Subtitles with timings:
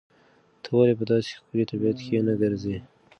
[0.63, 2.77] ته ولې په داسې ښکلي طبیعت کې نه ګرځې؟